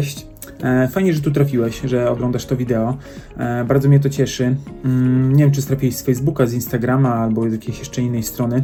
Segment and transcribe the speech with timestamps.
[0.00, 0.26] cześć.
[0.62, 2.96] E, Fajnie, że tu trafiłeś, że oglądasz to wideo.
[3.38, 4.56] E, Bardzo mnie to cieszy.
[4.84, 8.62] Mm, Nie wiem, czy trafiłeś z Facebooka, z Instagrama albo z jakiejś jeszcze innej strony.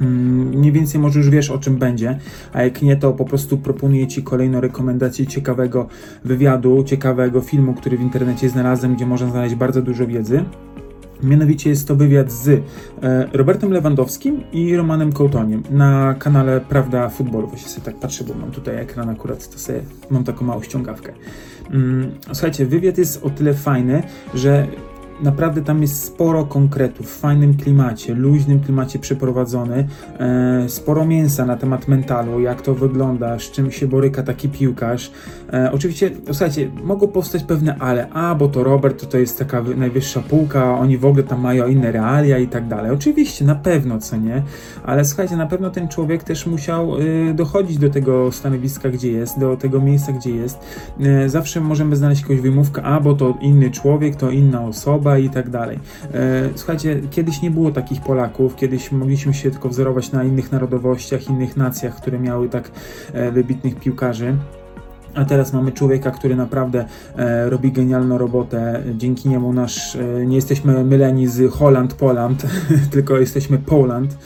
[0.00, 2.18] Mm, Mniej więcej może już wiesz o czym będzie,
[2.52, 5.86] a jak nie, to po prostu proponuję Ci kolejną rekomendację ciekawego
[6.24, 10.44] wywiadu, ciekawego filmu, który w internecie znalazłem, gdzie można znaleźć bardzo dużo wiedzy.
[11.22, 12.60] Mianowicie jest to wywiad z e,
[13.32, 17.46] Robertem Lewandowskim i Romanem Kołtoniem na kanale Prawda Futbolu.
[17.46, 19.80] Właśnie sobie tak patrzę, bo mam tutaj ekran akurat, to sobie
[20.10, 21.12] mam taką małą ściągawkę.
[21.70, 24.02] Mm, Słuchajcie, wywiad jest o tyle fajny,
[24.34, 24.66] że
[25.22, 29.88] naprawdę tam jest sporo konkretów, w fajnym klimacie, luźnym klimacie przeprowadzony,
[30.18, 35.10] e, sporo mięsa na temat mentalu, jak to wygląda, z czym się boryka taki piłkarz.
[35.52, 39.62] E, oczywiście, słuchajcie, mogą powstać pewne ale, a bo to Robert, to, to jest taka
[39.62, 42.90] wy- najwyższa półka, oni w ogóle tam mają inne realia i tak dalej.
[42.90, 44.42] Oczywiście, na pewno, co nie,
[44.84, 49.38] ale słuchajcie, na pewno ten człowiek też musiał y, dochodzić do tego stanowiska, gdzie jest,
[49.38, 50.58] do tego miejsca, gdzie jest.
[51.00, 55.30] E, zawsze możemy znaleźć jakąś wymówkę, a bo to inny człowiek, to inna osoba i
[55.30, 55.78] tak dalej.
[56.14, 61.28] E, słuchajcie, kiedyś nie było takich Polaków, kiedyś mogliśmy się tylko wzorować na innych narodowościach,
[61.28, 62.70] innych nacjach, które miały tak
[63.12, 64.36] e, wybitnych piłkarzy.
[65.14, 66.84] A teraz mamy człowieka, który naprawdę
[67.16, 68.82] e, robi genialną robotę.
[68.96, 72.46] Dzięki niemu nasz, e, nie jesteśmy myleni z Holland, Poland,
[72.92, 74.18] tylko jesteśmy Poland.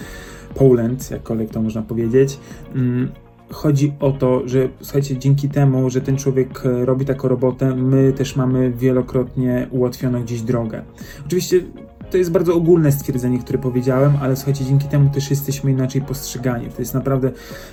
[0.55, 2.39] Poland, jakkolwiek to można powiedzieć.
[2.75, 3.13] Mm,
[3.51, 8.13] Chodzi o to, że słuchajcie, dzięki temu, że ten człowiek e, robi taką robotę, my
[8.13, 10.83] też mamy wielokrotnie ułatwioną gdzieś drogę.
[11.27, 11.61] Oczywiście
[12.15, 16.69] to jest bardzo ogólne stwierdzenie, które powiedziałem, ale słuchajcie, dzięki temu też jesteśmy inaczej postrzegani.
[16.69, 17.31] To jest naprawdę,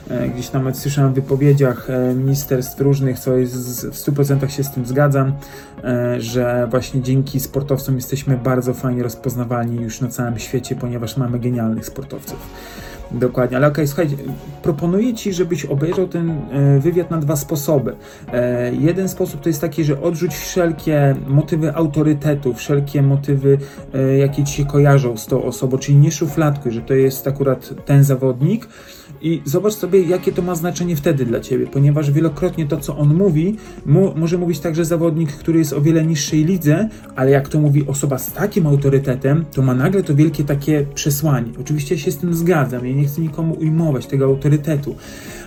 [0.10, 4.64] e, gdzieś nawet słyszałem w wypowiedziach e, ministerstw różnych, co jest z, w 100% się
[4.64, 5.34] z tym zgadzam,
[5.84, 11.40] e, że właśnie dzięki sportowcom jesteśmy bardzo fajnie rozpoznawalni już na całym świecie, ponieważ mamy
[11.40, 12.40] genialnych sportowców.
[13.14, 14.16] Dokładnie, ale okej, słuchajcie,
[14.64, 17.96] proponuję Ci, żebyś obejrzał ten e, wywiad na dwa sposoby.
[18.34, 23.58] E, jeden sposób to jest taki, że odrzuć wszelkie motywy autorytetu, wszelkie motywy,
[23.94, 27.70] e, jakie Ci się kojarzą z tą osobą, czyli nie szufladkuj, że to jest akurat
[27.86, 28.68] ten zawodnik
[29.22, 33.14] i zobacz sobie, jakie to ma znaczenie wtedy dla Ciebie, ponieważ wielokrotnie to, co on
[33.14, 33.56] mówi,
[33.86, 37.88] mu, może mówić także zawodnik, który jest o wiele niższej lidze, ale jak to mówi
[37.88, 41.52] osoba z takim autorytetem, to ma nagle to wielkie takie przesłanie.
[41.62, 44.96] Oczywiście się z tym zgadzam, ja nie chcę nikomu ujmować tego autorytetu,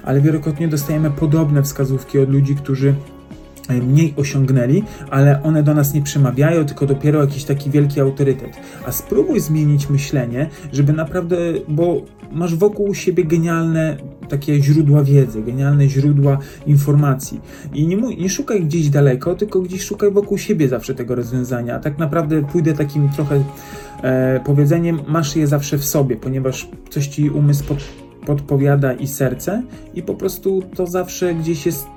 [0.05, 2.95] ale wielokrotnie dostajemy podobne wskazówki od ludzi, którzy
[3.69, 8.51] mniej osiągnęli, ale one do nas nie przemawiają, tylko dopiero jakiś taki wielki autorytet.
[8.87, 11.37] A spróbuj zmienić myślenie, żeby naprawdę,
[11.69, 12.03] bo
[12.33, 13.97] masz wokół siebie genialne
[14.29, 17.41] takie źródła wiedzy, genialne źródła informacji.
[17.75, 21.79] I nie, nie szukaj gdzieś daleko, tylko gdzieś szukaj wokół siebie zawsze tego rozwiązania.
[21.79, 23.45] Tak naprawdę pójdę takim trochę
[24.03, 27.79] e, powiedzeniem, masz je zawsze w sobie, ponieważ coś ci umysł pod,
[28.27, 29.63] podpowiada i serce
[29.95, 31.94] i po prostu to zawsze gdzieś jest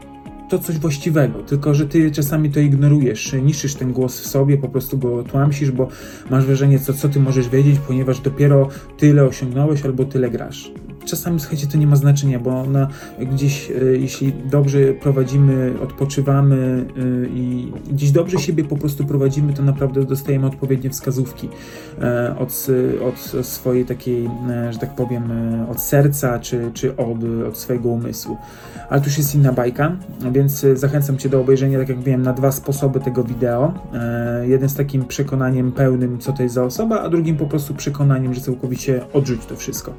[0.49, 4.69] to coś właściwego, tylko że ty czasami to ignorujesz, niszczysz ten głos w sobie, po
[4.69, 5.87] prostu go tłamsisz, bo
[6.29, 10.71] masz wrażenie, co, co ty możesz wiedzieć, ponieważ dopiero tyle osiągnąłeś albo tyle grasz.
[11.07, 12.87] Czasami, słuchajcie, to nie ma znaczenia, bo na,
[13.19, 19.63] gdzieś, y, jeśli dobrze prowadzimy, odpoczywamy y, i gdzieś dobrze siebie po prostu prowadzimy, to
[19.63, 21.49] naprawdę dostajemy odpowiednie wskazówki
[22.01, 22.67] e, od,
[23.03, 27.17] od swojej takiej, e, że tak powiem, e, od serca, czy, czy od,
[27.49, 28.37] od swojego umysłu.
[28.89, 29.95] Ale to już jest inna bajka,
[30.31, 33.73] więc e, zachęcam Cię do obejrzenia, tak jak wiem, na dwa sposoby tego wideo.
[33.93, 37.73] E, jeden z takim przekonaniem pełnym, co to jest za osoba, a drugim po prostu
[37.73, 39.93] przekonaniem, że całkowicie odrzuć to wszystko.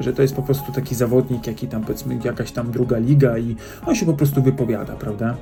[0.00, 3.56] Że to jest po prostu taki zawodnik, jaki tam powiedzmy jakaś tam druga liga i
[3.86, 5.36] on się po prostu wypowiada, prawda?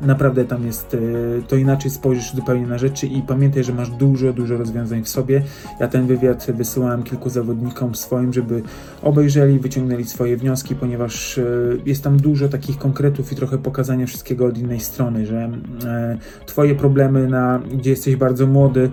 [0.00, 0.98] Naprawdę tam jest, e,
[1.42, 5.42] to inaczej spojrzysz zupełnie na rzeczy i pamiętaj, że masz dużo, dużo rozwiązań w sobie.
[5.80, 8.62] Ja ten wywiad wysyłałem kilku zawodnikom swoim, żeby
[9.02, 11.42] obejrzeli, wyciągnęli swoje wnioski, ponieważ e,
[11.86, 15.50] jest tam dużo takich konkretów i trochę pokazania wszystkiego od innej strony, że
[15.84, 18.90] e, twoje problemy, na, gdzie jesteś bardzo młody,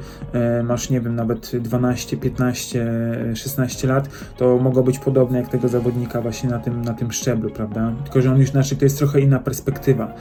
[0.63, 2.91] masz nie wiem, nawet 12, 15,
[3.31, 7.11] e, 16 lat, to mogą być podobne jak tego zawodnika właśnie na tym, na tym
[7.11, 7.93] szczeblu, prawda?
[8.03, 10.13] Tylko, że on już inaczej, to jest trochę inna perspektywa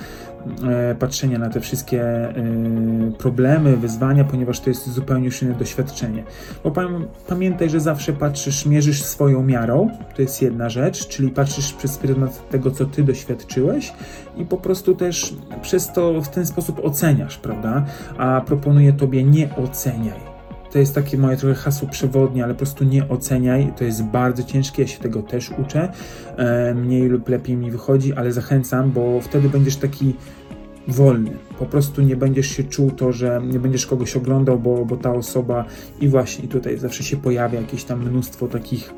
[0.99, 2.35] patrzenia na te wszystkie e,
[3.19, 6.25] problemy, wyzwania, ponieważ to jest zupełnie już inne doświadczenie.
[6.65, 11.73] Bo pam- pamiętaj, że zawsze patrzysz, mierzysz swoją miarą, to jest jedna rzecz, czyli patrzysz
[11.73, 13.93] przez pryzmat tego, co ty doświadczyłeś
[14.37, 17.85] i po prostu też przez to w ten sposób oceniasz, prawda?
[18.19, 20.32] A proponuję tobie nie oceniaj.
[20.73, 23.73] To jest takie moje trochę hasło przewodnie, ale po prostu nie oceniaj.
[23.77, 25.93] To jest bardzo ciężkie, ja się tego też uczę.
[26.37, 30.15] E, mniej lub lepiej mi wychodzi, ale zachęcam, bo wtedy będziesz taki
[30.89, 31.31] wolny.
[31.59, 35.13] Po prostu nie będziesz się czuł to, że nie będziesz kogoś oglądał, bo, bo ta
[35.13, 35.65] osoba
[36.01, 38.95] i właśnie tutaj zawsze się pojawia jakieś tam mnóstwo takich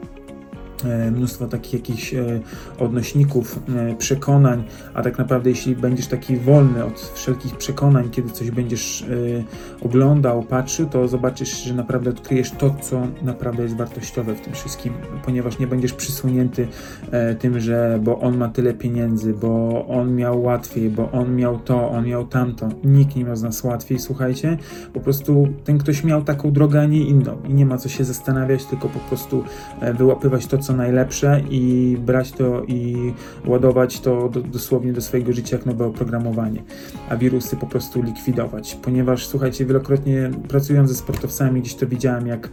[1.13, 2.41] mnóstwo takich jakichś e,
[2.79, 4.65] odnośników, e, przekonań,
[4.95, 10.43] a tak naprawdę jeśli będziesz taki wolny od wszelkich przekonań, kiedy coś będziesz e, oglądał,
[10.43, 14.93] patrzył, to zobaczysz, że naprawdę odkryjesz to, co naprawdę jest wartościowe w tym wszystkim,
[15.25, 16.69] ponieważ nie będziesz przysunięty
[17.11, 21.59] e, tym, że bo on ma tyle pieniędzy, bo on miał łatwiej, bo on miał
[21.59, 22.69] to, on miał tamto.
[22.85, 24.59] Nikt nie miał z nas łatwiej, słuchajcie.
[24.93, 28.05] Po prostu ten ktoś miał taką drogę, a nie inną i nie ma co się
[28.05, 29.45] zastanawiać, tylko po prostu
[29.81, 33.13] e, wyłapywać to, co najlepsze i brać to i
[33.47, 36.63] ładować to do, dosłownie do swojego życia jak nowe oprogramowanie,
[37.09, 38.79] a wirusy po prostu likwidować.
[38.83, 42.49] Ponieważ, słuchajcie, wielokrotnie pracując ze sportowcami, gdzieś to widziałem, jak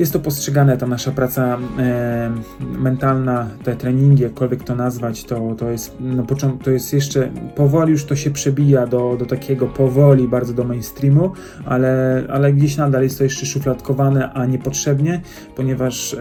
[0.00, 5.70] jest to postrzegane, ta nasza praca e, mentalna, te treningi, jakkolwiek to nazwać, to, to,
[5.70, 6.24] jest, no,
[6.62, 11.32] to jest jeszcze, powoli już to się przebija do, do takiego powoli bardzo do mainstreamu,
[11.66, 15.20] ale, ale gdzieś nadal jest to jeszcze szufladkowane, a niepotrzebnie,
[15.56, 16.18] ponieważ e,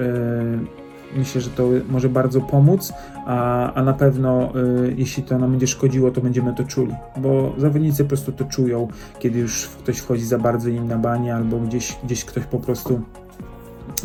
[1.15, 2.94] myślę, że to może bardzo pomóc,
[3.25, 7.53] a, a na pewno e, jeśli to nam będzie szkodziło, to będziemy to czuli, bo
[7.57, 8.88] zawodnicy po prostu to czują,
[9.19, 13.01] kiedy już ktoś wchodzi za bardzo im na banie, albo gdzieś, gdzieś ktoś po prostu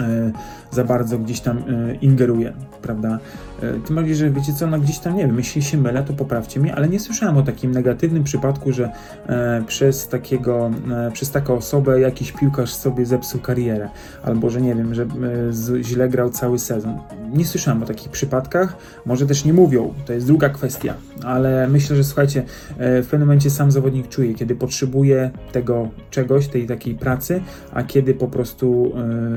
[0.01, 0.33] e,
[0.71, 2.53] za bardzo gdzieś tam e, ingeruje,
[2.83, 3.19] prawda?
[3.65, 6.13] E, Tym bardziej, że wiecie co, no gdzieś tam, nie wiem, jeśli się mylę, to
[6.13, 8.91] poprawcie mnie, ale nie słyszałem o takim negatywnym przypadku, że
[9.27, 13.89] e, przez takiego, e, przez taką osobę jakiś piłkarz sobie zepsuł karierę,
[14.25, 15.07] albo że nie wiem, że e,
[15.51, 16.99] z, źle grał cały sezon.
[17.33, 18.77] Nie słyszałem o takich przypadkach,
[19.07, 20.95] może też nie mówią, to jest druga kwestia,
[21.25, 22.45] ale myślę, że słuchajcie,
[22.79, 27.41] e, w pewnym momencie sam zawodnik czuje, kiedy potrzebuje tego czegoś, tej takiej pracy,
[27.73, 28.93] a kiedy po prostu,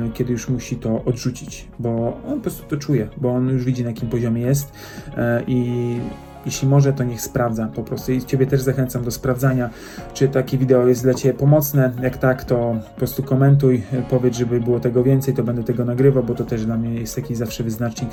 [0.06, 3.66] e, kiedy już musi to odrzucić, bo on po prostu to czuje, bo on już
[3.66, 4.72] widzi na jakim poziomie jest
[5.18, 6.00] e, i
[6.46, 8.12] jeśli może, to niech sprawdza po prostu.
[8.12, 9.70] I Ciebie też zachęcam do sprawdzania,
[10.14, 11.92] czy takie wideo jest dla Ciebie pomocne.
[12.02, 15.86] Jak tak, to po prostu komentuj, e, powiedz, żeby było tego więcej, to będę tego
[15.86, 18.10] nagrywał, bo to też dla mnie jest taki zawsze wyznacznik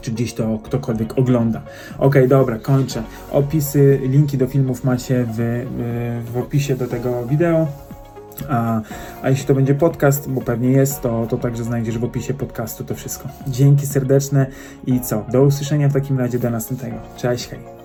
[0.00, 1.62] czy gdzieś to ktokolwiek ogląda.
[1.98, 3.02] Ok, dobra, kończę.
[3.30, 5.66] Opisy, linki do filmów macie w, y,
[6.32, 7.66] w opisie do tego wideo.
[8.48, 8.80] A,
[9.22, 12.84] a jeśli to będzie podcast, bo pewnie jest, to, to także znajdziesz w opisie podcastu
[12.84, 13.28] to wszystko.
[13.46, 14.46] Dzięki serdeczne
[14.86, 15.24] i co?
[15.32, 16.96] Do usłyszenia w takim razie do następnego.
[17.16, 17.79] Cześć, hej.